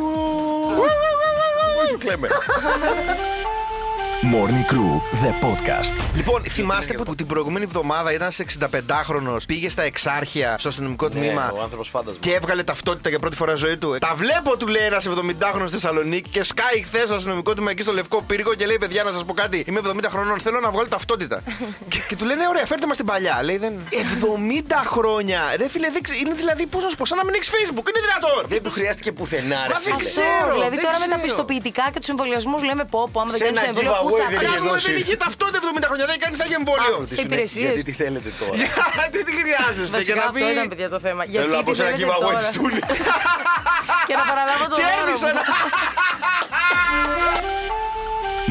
σου. 1.73 1.83
Όχι, 1.83 1.97
κλαίμε. 1.97 2.27
Morning 4.31 4.65
Crew, 4.71 4.93
the 5.23 5.31
podcast. 5.45 5.93
Λοιπόν, 6.15 6.43
θυμάστε 6.43 6.93
που 6.93 7.15
την 7.15 7.25
προηγούμενη 7.27 7.65
εβδομάδα 7.65 8.13
ήταν 8.13 8.31
σε 8.31 8.45
65χρονο, 8.59 9.35
πήγε 9.47 9.69
στα 9.69 9.81
εξάρχεια 9.83 10.55
στο 10.59 10.69
αστυνομικό 10.69 11.09
τμήμα 11.09 11.51
Ναι, 11.53 11.59
ο 11.59 11.61
άνθρωπος 11.61 11.89
φάντασμα. 11.89 12.19
και 12.19 12.33
έβγαλε 12.33 12.63
ταυτότητα 12.63 13.09
για 13.09 13.19
πρώτη 13.19 13.35
φορά 13.35 13.53
ζωή 13.55 13.77
του. 13.77 13.97
Τα 13.99 14.13
βλέπω, 14.15 14.57
του 14.57 14.67
λέει 14.67 14.85
ένας 14.85 15.07
70χρονο 15.09 15.61
στη 15.67 15.71
Θεσσαλονίκη 15.71 16.29
και 16.29 16.43
σκάει 16.43 16.81
χθες 16.81 17.03
στο 17.05 17.15
αστυνομικό 17.15 17.53
τμήμα 17.53 17.71
εκεί 17.71 17.81
στο 17.81 17.93
Λευκό 17.93 18.21
Πύργο 18.23 18.53
και 18.53 18.65
λέει: 18.65 18.77
Παιδιά, 18.79 19.03
να 19.03 19.11
σας 19.11 19.23
πω 19.25 19.33
κάτι. 19.33 19.63
Είμαι 19.67 19.79
70 19.87 19.99
χρονών, 20.09 20.39
θέλω 20.39 20.59
να 20.59 20.71
βγάλω 20.71 20.87
ταυτότητα. 20.87 21.41
και, 21.91 21.99
και 22.07 22.15
του 22.15 22.25
λένε: 22.25 22.47
Ωραία, 22.47 22.65
φέρτε 22.65 22.87
μας 22.87 22.97
την 22.97 23.05
παλιά. 23.05 23.39
Λέει: 23.43 23.57
δεν... 23.57 23.73
70 23.89 24.73
χρόνια. 24.85 25.39
Ρε 25.57 25.67
φίλε, 25.69 25.89
δεν 25.91 26.01
ξε- 26.03 26.19
είναι 26.19 26.33
δηλαδή, 26.33 26.65
πώς 26.65 26.83
να 26.83 26.89
σου 26.89 26.95
πω, 26.95 27.05
σαν 27.05 27.17
να 27.17 27.23
μην 27.25 27.33
έχεις 27.33 27.49
Facebook. 27.55 27.85
Είναι 27.91 28.01
δυνατόν. 28.07 28.41
Δεν 28.47 28.63
του 28.63 28.71
χρειάστηκε 28.71 29.11
πουθενά, 29.11 29.59
ρε 29.67 29.73
Μα 29.73 29.79
δεν 29.79 29.81
φίλε. 29.83 29.95
ξέρω. 30.09 30.51
δηλαδή 30.53 30.75
δεν 30.75 30.85
τώρα 30.85 30.97
με 30.99 31.07
τα 31.07 31.15
ξέρω. 31.15 31.21
πιστοποιητικά 31.27 31.85
και 31.93 31.99
τους 31.99 32.09
εμβολιασμούς 32.13 32.61
λέμε 32.69 32.83
πω, 32.93 32.99
πω 33.13 33.19
άμα 33.21 33.29
δεν 33.31 33.39
Σε 33.39 33.43
κάνεις 33.45 33.59
το 33.59 33.65
ένα 33.65 33.71
εμβόλιο, 33.73 33.93
πού 34.13 34.19
giveaway 34.19 34.23
θα 34.23 34.27
δεν 34.33 34.37
πας. 34.37 34.43
είχε 34.47 34.55
Μπράβο, 34.55 34.69
δώσει. 34.71 34.87
δεν 34.91 34.97
είχε 35.01 35.15
ταυτότητα 35.23 35.57
70 35.65 35.87
χρόνια, 35.89 36.05
δεν 36.11 36.17
κάνει, 36.23 36.35
θα 36.41 36.45
έχει 36.47 36.55
εμβόλιο. 36.61 36.95
Σε 37.17 37.21
υπηρεσίες. 37.27 37.65
Γιατί 37.69 37.83
τι 37.87 37.93
θέλετε 38.01 38.29
τώρα; 38.41 38.55
Γιατί 38.99 39.19
τι 39.27 39.33
χρειάζεστε 39.41 39.97
και 39.97 39.97
Βασικά 39.99 40.15
να 40.21 40.25
αυτό 40.31 40.45
πει. 40.45 40.51
ήταν 40.57 40.67
παιδιά 40.71 40.87
το 40.95 40.99
θέμα. 41.05 41.21
Γιατί 41.31 41.37
Θέλω 41.43 41.53
να 41.57 41.63
τι 41.63 41.67
πω 41.67 41.73
σε 41.77 41.81
ένα 41.83 41.91
θέλετε 41.91 42.13
giveaway 42.13 42.33
τώρα; 42.35 42.39
τη 42.43 42.47
Τούνη. 42.57 42.81
Και 44.07 44.15
να 44.19 44.23
παραλάβω 44.31 44.63
το 44.71 44.75
δώρο 44.75 44.87
Κέρδισα 44.91 45.27
μου. 45.27 45.31
ένα. 45.33 45.41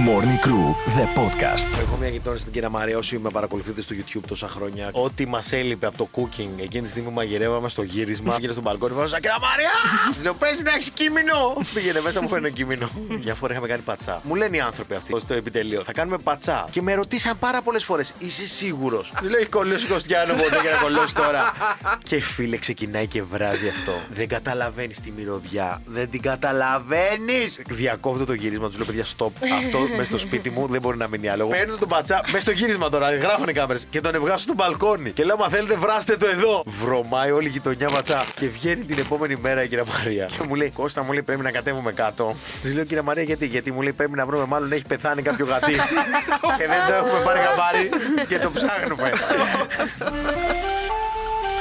Morning 0.08 0.46
Crew, 0.46 0.66
the 0.99 1.06
podcast. 1.19 1.78
Έχω 1.81 1.96
μια 2.00 2.08
γειτόνισσα 2.08 2.40
στην 2.43 2.52
κυρία 2.52 2.69
Μαρία, 2.69 2.96
όσοι 2.99 3.19
με 3.19 3.31
παρακολουθείτε 3.31 3.82
στο 3.82 3.94
YouTube 3.99 4.22
τόσα 4.28 4.49
χρόνια. 4.49 4.88
Ό,τι 4.93 5.26
μας 5.26 5.52
έλειπε 5.52 5.87
από 5.87 5.96
το 5.96 6.08
cooking 6.16 6.49
εκείνη 6.62 6.82
τη 6.84 6.88
στιγμή 6.90 7.08
που 7.08 7.14
μαγειρεύαμε 7.14 7.69
στο 7.69 7.82
γύρισμα. 7.82 8.34
Πήγαινε 8.34 8.52
στον 8.52 8.64
μπαλκόνι, 8.64 8.94
βάζω 8.94 9.14
κυρία 9.14 9.38
Μαρία! 9.40 9.70
Της 10.14 10.22
λέω, 10.22 10.34
πες 10.34 10.62
να 10.62 10.72
έχει 10.75 10.90
κείμενο! 10.90 11.56
Πήγαινε 11.75 12.00
μέσα, 12.00 12.22
μου 12.22 12.28
φέρνει 12.28 12.50
κείμενο. 12.50 12.90
Μια 13.25 13.34
φορά 13.34 13.52
είχαμε 13.52 13.69
κάνει 13.69 13.82
πατσά. 13.82 14.20
Μου 14.25 14.34
λένε 14.34 14.56
οι 14.56 14.60
άνθρωποι 14.60 14.94
αυτοί 14.94 15.20
στο 15.20 15.34
επιτελείο, 15.34 15.82
θα 15.82 15.93
κάνουμε 15.93 16.19
πατσά. 16.19 16.69
Και 16.70 16.82
με 16.82 16.94
ρωτήσαν 16.94 17.38
πάρα 17.38 17.62
πολλές 17.62 17.84
φορές, 17.84 18.12
είσαι 18.19 18.46
σίγουρος; 18.46 19.12
Του 19.20 19.28
λέω, 19.28 19.38
έχει 19.40 19.48
κολλώσει 19.48 19.87
Κωστιανό, 19.87 20.34
ποτέ 20.34 20.58
για 20.62 20.70
να 20.70 20.76
κολλώσει 20.82 21.14
τώρα. 21.14 21.52
και 22.08 22.20
φίλε, 22.20 22.56
ξεκινάει 22.56 23.06
και 23.06 23.22
βράζει 23.22 23.69
αυτό. 23.69 23.93
Δεν 24.10 24.28
καταλαβαίνεις 24.28 25.00
τη 25.00 25.10
μυρωδιά. 25.10 25.82
Δεν 25.87 26.10
την 26.10 26.20
καταλαβαίνεις. 26.22 27.60
Διακόπτω 27.69 28.25
το 28.25 28.32
γύρισμα, 28.32 28.70
του 28.70 28.76
λέω, 28.76 28.87
παιδιά, 28.87 29.05
stop. 29.05 29.31
Αυτό 29.64 29.78
μέσα 29.96 30.08
στο 30.08 30.18
σπίτι 30.18 30.50
μου 30.50 30.66
δεν 30.66 30.80
μπορεί 30.80 30.96
να 30.96 31.08
μείνει 31.08 31.28
άλλο. 31.28 31.46
Παίρνω 31.46 31.76
τον 31.76 31.88
πατσά 31.88 32.20
μέσα 32.26 32.40
στο 32.40 32.50
γύρισμα 32.50 32.88
τώρα, 32.88 33.14
γράφουν 33.16 33.48
οι 33.48 33.52
κάμερες 33.52 33.86
και 33.90 34.00
τον 34.00 34.14
ευγάζω 34.14 34.38
στο 34.38 34.54
μπαλκόνι. 34.54 35.10
Και 35.10 35.24
λέω, 35.24 35.36
Μα 35.36 35.48
θέλετε, 35.48 35.74
βράστε 35.74 36.16
το 36.16 36.26
εδώ. 36.26 36.62
Βρωμάει 36.66 37.30
όλη 37.30 37.46
η 37.46 37.50
γειτονιά 37.50 37.90
πατσά. 37.90 38.26
και 38.34 38.48
βγαίνει 38.48 38.84
την 38.84 38.98
επόμενη 38.98 39.36
μέρα 39.36 39.62
η 39.62 39.68
κυρία 39.68 39.84
Μαρία. 39.98 40.24
Και 40.24 40.42
μου 40.48 40.54
λέει, 40.54 40.70
Κώστα 40.70 41.02
μου 41.02 41.12
λέει, 41.12 41.22
πρέπει 41.22 41.42
να 41.42 41.50
κατέβουμε 41.50 41.92
κάτω. 41.92 42.36
Τη 42.62 42.72
λέω, 42.72 42.84
κυρία 42.84 43.02
Μαρία, 43.02 43.22
γιατί, 43.22 43.46
γιατί 43.46 43.72
μου 43.72 43.82
λέει, 43.82 43.92
πρέπει 43.92 44.12
να 44.12 44.26
βρούμε, 44.26 44.44
μάλλον 44.46 44.72
έχει 44.72 44.84
πεθάνει 44.88 45.22
κάποιο 45.22 45.46
γατί. 45.46 45.72
και 46.58 46.66
δεν 46.66 46.86
το 46.86 46.92
έχουμε 46.94 47.20
πάρει 47.24 47.38
χαμπάρι 47.38 47.88
και 48.28 48.38
το 48.38 48.50
ψάχνουμε. 48.50 49.12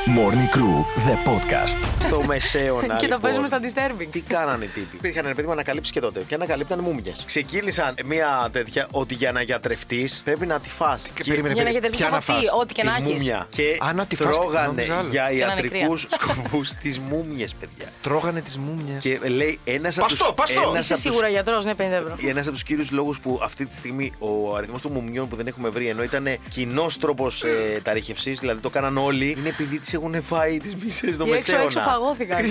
Morning 0.05 0.49
Crew, 0.55 0.77
the 1.07 1.15
podcast. 1.29 1.77
στο 1.99 2.23
μεσαίωνα. 2.25 2.87
Και 3.01 3.07
το 3.07 3.15
λοιπόν, 3.15 3.21
παίζουμε 3.21 3.47
στα 3.47 3.59
disturbing. 3.59 4.07
Τι 4.11 4.19
κάνανε 4.21 4.65
οι 4.65 4.67
τύποι; 4.67 4.95
Υπήρχαν 4.95 5.23
ρε 5.27 5.33
παιδί 5.33 5.47
μου 5.47 5.53
ανακαλύψει 5.53 5.91
και 5.91 5.99
τότε. 5.99 6.23
Και 6.27 6.35
ανακαλύπταν 6.35 6.79
μούμιες. 6.79 7.23
Ξεκίνησαν 7.25 7.93
μια 8.05 8.49
τέτοια 8.51 8.87
ότι 8.91 9.13
για 9.13 9.31
να 9.31 9.41
γιατρευτείς 9.41 10.21
πρέπει 10.25 10.45
να 10.45 10.59
τη 10.59 10.69
φας. 10.69 11.01
Και 11.13 11.23
περίμενε, 11.23 11.53
Για 11.53 11.63
να 11.63 11.69
περίμενε. 11.69 11.69
γιατρευτείς 11.71 11.99
Ποια 11.99 12.07
από 12.07 12.15
να 12.15 12.21
τι, 12.39 12.45
φας; 12.47 12.59
ό,τι 12.61 12.73
και 12.73 12.81
τη 12.81 12.87
να 12.87 12.95
έχεις. 12.95 13.07
μούμια. 13.07 13.47
Και 13.49 13.77
Α, 13.81 13.93
να 13.93 14.05
τη 14.05 14.15
φας, 14.15 14.37
τρώγανε 14.37 14.67
νόμιζα 14.67 14.97
άλλο. 14.97 15.07
για 15.11 15.23
να 15.23 15.31
είναι 15.31 15.41
ιατρικούς 15.51 16.07
κρύα. 16.07 16.33
σκοπούς 16.33 16.69
τις 16.71 16.99
μούμιες, 16.99 17.53
παιδιά. 17.53 17.91
Τρώγανε 18.01 18.41
τις 18.41 18.57
μούμιες. 18.57 19.01
Και 19.03 19.19
λέει 19.27 19.59
ένας 19.63 19.97
από 19.97 20.05
Παστό, 20.07 20.25
τους- 20.25 20.33
παστό. 20.33 20.61
ένας 20.69 20.83
Είσαι 20.83 20.93
από 20.93 21.01
τους- 21.01 21.11
σίγουρα 21.11 21.27
γιατρός, 21.27 21.65
ναι, 21.65 21.73
50 21.73 21.95
ευρώ. 21.95 22.15
ένας 22.29 22.43
από 22.45 22.53
τους 22.53 22.63
κύριους 22.63 22.91
λόγους 22.91 23.19
που 23.19 23.39
αυτή 23.43 23.65
τη 23.65 23.75
στιγμή 23.75 24.13
ο 24.19 24.55
αριθμός 24.55 24.81
των 24.81 24.91
μουμιών 24.91 25.27
που 25.27 25.35
δεν 25.35 25.47
έχουμε 25.47 25.69
βρει, 25.69 25.87
ενώ 25.87 26.03
ήταν 26.03 26.27
κοινός 26.49 26.97
τρόπος 26.97 27.43
ε, 27.43 27.79
ταρήχευσης, 27.83 28.39
δηλαδή 28.39 28.59
το 28.61 28.69
κάναν 28.69 28.97
όλοι, 28.97 29.35
είναι 29.39 29.49
επειδή 29.49 29.79
τι 29.79 29.90
έχουν 29.93 30.23
φάει 30.23 30.57
τις 30.59 30.75
μισές 30.75 31.15
στο 31.15 31.25
Οι 31.25 31.31
έξω 31.31 31.55
έξω 31.55 31.65
μεσαίωνα. 31.65 31.85
φαγώθηκαν. 31.91 32.45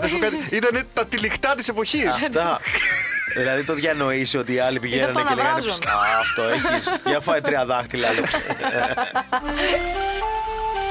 Να 0.00 0.08
σου 0.08 0.14
πω 0.18 0.24
κάτι. 0.24 0.36
Ήταν 0.56 0.86
τα 0.94 1.06
τυλιχτά 1.06 1.54
της 1.54 1.68
εποχής. 1.68 2.06
Αυτά. 2.06 2.60
δηλαδή 3.36 3.64
το 3.64 3.74
διανοείσαι 3.74 4.38
ότι 4.38 4.52
οι 4.52 4.58
άλλοι 4.58 4.78
πηγαίνανε 4.80 5.12
το 5.12 5.18
και 5.18 5.24
λέγανε 5.34 5.42
αναβράζουν. 5.42 5.72
«Ψ, 5.80 5.86
α, 5.86 6.18
Αυτό 6.20 6.42
έχεις. 6.42 6.88
Για 7.06 7.20
φάει 7.20 7.40
τρία 7.40 7.64
δάχτυλα. 7.64 8.08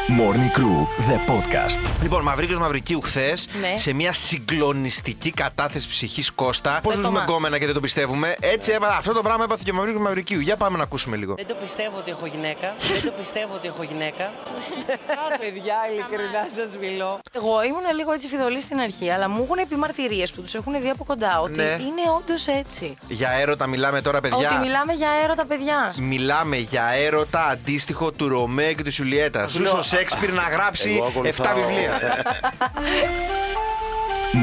λέω. 0.07 0.17
Morning 0.31 0.57
Crew, 0.57 1.11
the 1.11 1.17
podcast. 1.31 1.79
Λοιπόν, 2.01 2.21
Μαυρίκιο 2.23 2.59
Μαυρικίου 2.59 3.01
χθες 3.01 3.47
Ναι. 3.61 3.77
σε 3.77 3.93
μια 3.93 4.13
συγκλονιστική 4.13 5.31
κατάθεση 5.31 5.87
ψυχής 5.87 6.31
Κώστα. 6.31 6.79
Πώ 6.83 6.89
Πες 6.89 6.97
το 6.99 7.05
ζούμε 7.05 7.17
μα. 7.17 7.23
γκόμενα 7.25 7.57
και 7.59 7.65
δεν 7.65 7.73
το 7.73 7.79
πιστεύουμε. 7.79 8.35
Έτσι 8.39 8.71
έπαθα. 8.71 8.97
Αυτό 8.97 9.13
το 9.13 9.21
πράγμα 9.21 9.43
έπαθε 9.43 9.61
και 9.65 9.71
ο 9.71 9.73
Μαυρίκιο 9.73 9.99
Μαυρικίου. 9.99 10.39
Για 10.39 10.55
πάμε 10.57 10.77
να 10.77 10.83
ακούσουμε 10.83 11.15
λίγο. 11.15 11.33
Δεν 11.35 11.47
το 11.47 11.55
πιστεύω 11.61 11.97
ότι 11.97 12.11
έχω 12.11 12.25
γυναίκα. 12.25 12.75
Δεν 12.93 13.01
το 13.03 13.11
πιστεύω 13.19 13.53
ότι 13.53 13.67
έχω 13.67 13.83
γυναίκα. 13.83 14.23
Α, 15.23 15.37
παιδιά, 15.39 15.75
ειλικρινά 15.91 16.45
σας 16.55 16.77
μιλώ. 16.77 17.19
Εγώ 17.31 17.63
ήμουν 17.63 17.95
λίγο 17.95 18.11
έτσι 18.11 18.27
φιδωλή 18.27 18.61
στην 18.61 18.79
αρχή, 18.79 19.09
αλλά 19.09 19.29
μου 19.29 19.43
έχουν 19.49 19.67
πει 19.69 19.75
μαρτυρίες 19.75 20.31
που 20.31 20.41
τους 20.41 20.53
έχουν 20.53 20.81
δει 20.81 20.89
από 20.89 21.03
κοντά 21.03 21.39
ότι 21.41 21.51
Ναι. 21.57 21.63
είναι 21.79 22.03
όντως 22.17 22.47
έτσι. 22.47 22.97
Για 23.07 23.29
έρωτα 23.29 23.67
μιλάμε 23.67 24.01
τώρα, 24.01 24.19
παιδιά. 24.21 24.49
Ότι 24.51 24.59
μιλάμε 24.59 24.93
για 24.93 25.09
έρωτα 25.23 25.45
παιδιά. 25.45 25.93
Μιλάμε 25.99 26.55
για 26.57 26.83
έρωτα 27.05 27.47
αντίστοιχο 27.47 28.11
του 28.11 28.27
Ρωμαίου 28.27 28.73
και 28.73 28.83
της 28.83 28.97
Ιουλιέτας. 28.97 29.51
Ζούσε 29.51 29.75
ο 29.75 29.81
Σέξπιρ 29.97 30.33
να 30.33 30.41
γράψει 30.41 30.91
Εγώ 30.91 31.05
7 31.05 31.09
ακολουθάω. 31.09 31.55
βιβλία. 31.55 31.91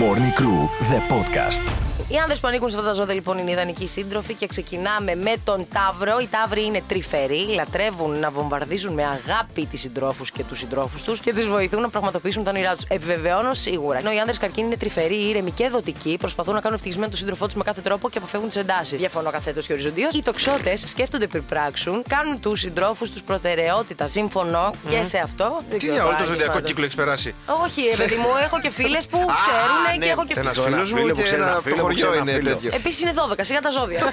Morning 0.00 0.40
Crew, 0.40 0.68
the 0.92 1.00
podcast. 1.12 1.89
Οι 2.12 2.16
άνδρες 2.16 2.40
που 2.40 2.48
ανήκουν 2.48 2.70
σε 2.70 2.76
αυτά 2.76 2.88
τα 2.88 2.94
ζώδια 2.94 3.14
λοιπόν 3.14 3.38
είναι 3.38 3.50
ιδανικοί 3.50 3.86
σύντροφοι 3.88 4.34
και 4.34 4.46
ξεκινάμε 4.46 5.14
με 5.14 5.34
τον 5.44 5.66
Ταύρο. 5.74 6.18
Οι 6.18 6.26
Ταύροι 6.26 6.64
είναι 6.64 6.82
τρυφεροί, 6.88 7.46
λατρεύουν 7.54 8.18
να 8.18 8.30
βομβαρδίζουν 8.30 8.92
με 8.92 9.02
αγάπη 9.04 9.66
τις 9.66 9.80
συντρόφους 9.80 10.30
και 10.30 10.44
τους 10.44 10.58
συντρόφους 10.58 11.02
τους 11.02 11.20
και 11.20 11.34
τους 11.34 11.48
βοηθούν 11.48 11.80
να 11.80 11.88
πραγματοποιήσουν 11.88 12.44
τα 12.44 12.50
όνειρά 12.50 12.74
τους. 12.74 12.84
Επιβεβαιώνω 12.88 13.54
σίγουρα. 13.54 13.98
Ενώ 13.98 14.12
οι 14.12 14.18
άνδρες 14.18 14.38
καρκίνοι 14.38 14.66
είναι 14.66 14.76
τρυφεροί, 14.76 15.28
ήρεμοι 15.28 15.50
και 15.50 15.68
δοτικοί, 15.68 16.16
προσπαθούν 16.20 16.54
να 16.54 16.60
κάνουν 16.60 16.76
ευτυχισμένο 16.76 17.08
τον 17.10 17.18
σύντροφό 17.18 17.44
τους 17.46 17.54
με 17.54 17.62
κάθε 17.62 17.80
τρόπο 17.80 18.10
και 18.10 18.18
αποφεύγουν 18.18 18.48
τις 18.48 18.56
εντάσεις. 18.56 18.98
Διαφωνώ 18.98 19.30
καθέτος 19.30 19.66
και 19.66 19.72
οριζοντίως. 19.72 20.14
Οι 20.14 20.22
τοξότες 20.22 20.84
σκέφτονται 20.86 21.26
πριν 21.26 21.44
πράξουν, 21.46 22.02
κάνουν 22.08 22.40
τους 22.40 22.60
συντρόφους 22.60 23.10
τους 23.10 23.22
προτεραιότητα. 23.22 24.06
Συμφωνώ 24.06 24.70
και 24.90 25.02
σε 25.04 25.18
αυτό. 25.18 25.60
Δεν 25.68 25.78
Τι 25.78 25.86
ξέρω 25.86 25.94
για 25.94 26.04
όλο 26.04 26.12
το 26.12 26.16
τώρα, 26.16 26.30
ζωδιακό 26.30 26.52
τέλος 26.52 26.68
κύκλο 26.68 26.84
έχει 26.84 26.96
περάσει; 26.96 27.34
πάντων. 27.46 27.62
Όχι, 27.62 27.80
ρε 27.90 27.96
παιδί 27.96 28.16
μου, 28.16 28.28
έχω 28.44 28.60
και 28.60 28.70
φίλες 28.70 29.06
που 29.06 29.18
Α, 29.32 29.34
ξέρουν 29.40 29.98
ναι, 29.98 30.06
και 30.06 30.10
έχω 30.10 30.24
και 30.24 30.34
Ένα 30.36 30.50
Ένα 30.50 30.52
φίλο 30.52 30.84
φίλο 30.86 31.00
μου 31.00 31.08
που 31.08 31.14
και 31.14 31.22
ξέρει 31.22 31.40
ένα 31.40 31.50
ένα 31.50 31.60
φίλο 31.60 31.74
το 31.74 31.80
που 31.80 31.86
χωριό 31.86 31.96
ξέρει 31.96 31.99
ένα 32.06 32.16
είναι 32.16 32.32
φίλο. 32.32 32.50
τέτοιο; 32.50 32.70
Επίσης 32.74 33.00
είναι 33.02 33.12
12, 33.30 33.34
σιγά 33.40 33.60
τα 33.60 33.70
ζώδια. 33.70 34.00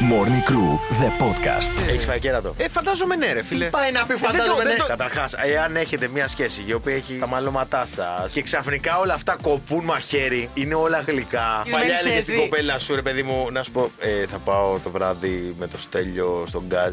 Morning 0.00 0.42
Crew, 0.50 0.70
the 1.02 1.10
podcast. 1.22 1.88
Έχεις 1.88 2.04
φάει 2.04 2.18
κέρατο; 2.18 2.54
Ε, 2.56 2.68
φαντάζομαι 2.68 3.16
ναι, 3.16 3.32
ρε 3.32 3.42
φίλε. 3.42 3.64
Τι 3.64 3.70
πάει 3.70 3.92
να 3.92 4.04
πει, 4.06 4.12
Ε, 4.12 4.16
δεν 4.16 4.20
το- 4.20 4.26
φαντάζομαι. 4.38 4.62
δεν 4.62 4.72
ναι. 4.72 4.78
το- 4.78 4.86
Καταρχάς, 4.86 5.32
εάν 5.32 5.76
έχετε 5.76 6.08
μια 6.08 6.28
σχέση 6.28 6.62
η 6.66 6.72
οποία 6.72 6.94
έχει 6.94 7.16
τα 7.20 7.26
μαλλώματά 7.26 7.86
σας 7.96 8.32
και 8.32 8.42
ξαφνικά 8.42 8.98
όλα 8.98 9.14
αυτά 9.14 9.36
κοπούν 9.42 9.84
μαχαίρι, 9.84 10.50
είναι 10.54 10.74
όλα 10.74 11.00
γλυκά. 11.06 11.62
Σβημένη 11.66 11.70
Παλιά 11.70 11.98
έλεγε 11.98 12.08
σχέση. 12.14 12.26
στην 12.26 12.38
κοπέλα 12.38 12.78
σου, 12.78 12.94
ρε 12.94 13.02
παιδί 13.02 13.22
μου, 13.22 13.48
να 13.52 13.62
σου 13.62 13.70
πω, 13.70 13.90
ε, 14.00 14.26
θα 14.26 14.38
πάω 14.38 14.78
το 14.78 14.90
βράδυ 14.90 15.54
με 15.58 15.66
το 15.66 15.78
στέλιο 15.78 16.44
στον 16.48 16.64
γκάζ. 16.66 16.92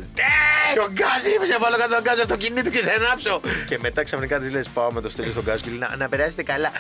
Ε, 0.76 0.80
ο 0.80 0.88
γκάζ, 0.92 1.24
είπε, 1.36 1.46
σε 1.46 1.58
βάλω 1.60 1.78
κάτω 1.78 1.94
τον 1.94 2.04
γκάζ 2.04 2.20
από 2.20 2.28
το 2.28 2.36
κινητό 2.38 2.64
του 2.64 2.76
και 2.76 2.82
σε 2.84 2.92
ανάψω. 3.00 3.42
και 3.68 3.78
μετά 3.82 4.04
ξαφνικά 4.04 4.40
της 4.40 4.52
λες, 4.52 4.68
πάω 4.68 4.92
με 4.92 5.02
το 5.02 5.10
στέλιο 5.10 5.32
στον 5.32 5.44
γκάζ 5.44 5.60
και 5.62 5.70
λέει, 5.70 5.80
να, 5.80 5.96
να 5.98 6.10
περάσετε 6.10 6.44
καλά. 6.44 6.72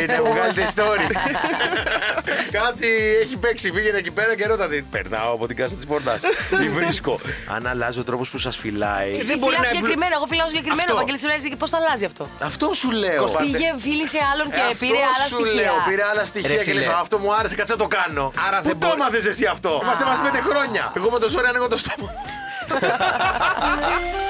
ε, 0.00 0.06
να 0.06 0.22
βγάλετε 0.30 0.62
story. 0.74 1.06
Κάτι 2.50 2.86
έχει 3.22 3.36
παίξει, 3.36 3.70
πήγαινε 3.72 3.98
εκεί 3.98 4.10
πέρα 4.10 4.34
και 4.36 4.46
ρώτα 4.46 4.68
την. 4.70 4.84
Περνάω 4.90 5.32
από 5.32 5.46
την 5.46 5.56
κάσα 5.56 5.74
της 5.74 5.86
πόρτα. 5.86 6.18
Τι 6.58 6.68
βρίσκω. 6.78 7.20
Αν 7.54 7.66
αλλάζει 7.66 7.98
ο 7.98 8.04
τρόπος 8.04 8.30
που 8.30 8.38
σας 8.38 8.56
φυλάει. 8.56 9.10
Εσύ 9.10 9.36
μπορεί 9.38 9.54
φυλάς 9.54 9.60
να 9.60 9.66
εμπλο- 9.66 9.74
συγκεκριμένα, 9.76 10.14
εγώ 10.18 10.26
φυλάω 10.26 10.46
συγκεκριμένα. 10.48 10.82
Αυτό. 10.82 10.92
Ο 10.94 10.96
Βαγγέλης 10.96 11.20
φυλάει 11.20 11.56
πώς 11.56 11.70
θα 11.70 11.78
αλλάζει 11.82 12.04
αυτό; 12.04 12.28
Αυτό 12.50 12.66
σου 12.74 12.90
λέω. 12.90 13.24
Πήγε, 13.40 13.68
φίλησε 13.78 14.18
άλλον 14.32 14.46
και 14.50 14.60
Ε, 14.60 14.62
αυτό 14.62 14.76
πήρε 14.86 14.96
άλλα 15.14 15.24
σου 15.30 15.38
στοιχεία. 15.40 15.60
Λέω, 15.62 15.74
πήρε 15.88 16.04
άλλα 16.10 16.24
στοιχεία 16.24 16.48
Ρε 16.50 16.54
και 16.56 16.62
φίλε. 16.70 16.80
λες, 16.80 16.88
αυτό 17.04 17.18
μου 17.18 17.34
άρεσε, 17.34 17.54
κάτσε 17.54 17.72
να 17.72 17.78
το 17.84 17.88
κάνω. 17.98 18.24
Άρα 18.46 18.58
Πού 18.60 18.68
δεν 18.68 18.78
το 18.78 18.86
μπορεί- 18.86 18.98
έμαθες 19.00 19.24
εσύ 19.32 19.44
αυτό; 19.54 19.72
Είμαστε 19.82 20.04
μαζί 20.10 20.20
πέντε 20.26 20.40
χρόνια. 20.48 20.92
Εγώ 20.96 21.10
με 21.10 21.18
το 21.18 21.28
ζόρι 21.28 21.46
ανοίγω 21.46 21.68
το 21.68 21.78
στόμα. 21.84 22.08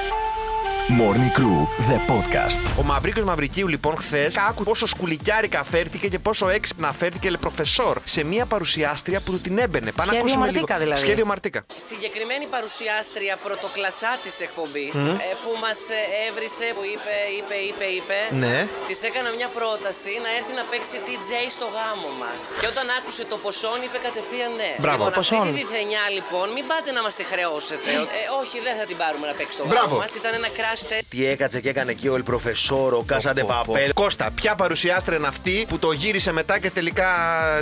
Morning 0.99 1.31
Crew, 1.37 1.59
the 1.89 1.99
podcast. 2.11 2.59
Ο 2.79 2.83
Μαυρίκιο 2.83 3.23
Μαυρικίου 3.25 3.67
λοιπόν 3.67 3.95
χθες 3.97 4.37
άκου 4.49 4.63
πόσο 4.63 4.85
σκουλικιάρικα 4.93 5.63
φέρθηκε 5.71 6.07
και 6.07 6.19
πόσο 6.19 6.45
έξυπνα 6.57 6.89
φέρθηκε 7.01 7.27
λε 7.29 7.37
προφεσόρ 7.45 7.95
σε 8.15 8.21
μια 8.31 8.45
παρουσιάστρια 8.53 9.19
που 9.25 9.31
του 9.31 9.39
την 9.45 9.55
έμπαινε. 9.65 9.89
Πάμε 9.91 9.95
να 9.97 10.03
Σχέδιο 10.03 10.19
ακούσουμε 10.19 10.43
Μαρτίκα, 10.45 10.73
λίγο. 10.73 10.79
δηλαδή. 10.83 11.01
Σχέδιο 11.05 11.25
Μαρτίκα. 11.31 11.59
Συγκεκριμένη 11.89 12.45
παρουσιάστρια 12.55 13.33
πρωτοκλασσά 13.45 14.11
της 14.23 14.35
εκπομπής 14.45 14.93
που 15.41 15.51
μας 15.63 15.79
έβρισε, 16.27 16.65
που 16.77 16.83
είπε, 16.93 17.15
είπε, 17.39 17.55
είπε, 17.69 17.85
είπε. 17.99 18.17
Ναι. 18.43 18.57
Της 18.89 18.99
έκανα 19.09 19.29
μια 19.37 19.49
πρόταση 19.57 20.11
να 20.25 20.29
έρθει 20.37 20.53
να 20.59 20.63
παίξει 20.71 20.95
DJ 21.07 21.31
στο 21.57 21.67
γάμο 21.75 22.09
μας. 22.21 22.43
Και 22.59 22.67
όταν 22.73 22.85
άκουσε 22.97 23.23
το 23.31 23.37
ποσόν, 23.45 23.77
είπε 23.85 23.97
κατευθείαν 24.07 24.51
ναι. 24.61 24.71
Μπράβο. 24.83 25.03
Λοιπόν, 25.05 25.19
αυτή 25.21 25.21
Ποσόν. 25.21 25.43
τη 25.47 25.51
διθενιά 25.61 26.03
λοιπόν, 26.17 26.45
μην 26.55 26.63
πάτε 26.71 26.89
να 26.97 27.01
μας 27.05 27.13
τη 27.19 27.23
χρεώσετε. 27.31 27.89
Ε, 28.19 28.21
όχι, 28.41 28.55
δεν 28.67 28.73
θα 28.79 28.85
την 28.89 28.97
πάρουμε 29.01 29.25
να 29.31 29.33
παίξει 29.39 29.55
στο 29.59 29.65
Μπράβο. 29.71 29.85
γάμο 29.87 29.95
μας. 30.03 30.11
Ήταν 30.21 30.31
ένα 30.41 30.49
crash 30.57 30.80
test. 30.89 31.01
Τι 31.09 31.25
έκατσε 31.25 31.59
και 31.61 31.69
έκανε 31.69 31.91
εκεί 31.91 32.07
ο 32.07 32.17
El 32.25 32.31
Profesor, 32.33 32.91
ο 32.91 33.03
Κάσαντε 33.03 33.43
Παπέλ. 33.43 33.93
Κώστα, 33.93 34.31
ποια 34.31 34.55
παρουσιάστρια 34.55 35.17
είναι 35.17 35.27
αυτή 35.27 35.65
που 35.67 35.79
το 35.79 35.91
γύρισε 35.91 36.31
μετά 36.31 36.59
και 36.59 36.69
τελικά 36.69 37.05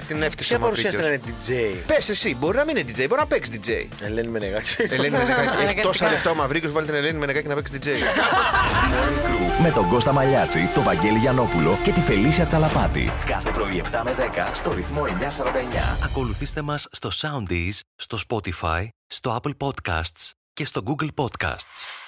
την 0.07 0.21
έφτιασε 0.21 0.55
Ποια 0.55 0.65
ο 0.65 0.69
Μαυρίκιος; 0.69 0.95
παρουσιάστρια 0.95 1.33
είναι 1.53 1.73
DJ; 1.81 1.83
Πες 1.87 2.09
εσύ, 2.09 2.35
μπορεί 2.39 2.57
να 2.57 2.65
μην 2.65 2.77
είναι 2.77 2.91
DJ, 2.91 3.05
μπορεί 3.07 3.21
να 3.21 3.27
παίξει 3.27 3.59
DJ. 3.63 3.69
Ελένη 4.05 4.27
Μενεγάκη. 4.27 4.75
Ελένη 4.89 5.09
Μενεγάκη. 5.09 5.39
Έχει 5.39 5.49
Αναγκαστικά. 5.51 5.81
τόσα 5.81 6.09
λεφτά 6.09 6.29
ο 6.29 6.35
Μαυρίκιο, 6.35 6.71
βάλει 6.71 6.85
την 6.85 6.95
Ελένη 6.95 7.17
Μενεγάκη 7.17 7.47
να 7.47 7.55
παίξει 7.55 7.73
DJ. 7.81 7.85
Morning 7.85 9.27
Crew 9.27 9.61
με 9.61 9.71
τον 9.71 9.89
Κώστα 9.89 10.11
Μαλιάτση, 10.11 10.69
τον 10.73 10.83
Βαγγέλη 10.83 11.17
Γιανόπουλο 11.17 11.79
και 11.83 11.91
τη 11.91 11.99
Φελίσια 12.01 12.45
Τσαλαπάτη. 12.45 13.11
Κάθε 13.25 13.51
πρωί 13.51 13.81
7 13.91 14.01
με 14.03 14.15
10 14.17 14.51
στο 14.53 14.73
ρυθμό 14.73 15.03
949. 15.05 15.09
Ακολουθήστε 16.05 16.61
μας 16.61 16.87
στο 16.91 17.09
Soundees, 17.21 17.79
στο 17.95 18.17
Spotify, 18.29 18.87
στο 19.07 19.41
Apple 19.41 19.67
Podcasts 19.67 20.29
και 20.53 20.65
στο 20.65 20.81
Google 20.85 21.07
Podcasts. 21.15 21.98